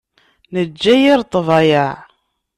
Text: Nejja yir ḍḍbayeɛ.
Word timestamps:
Nejja 0.53 0.93
yir 0.99 1.19
ḍḍbayeɛ. 1.25 1.91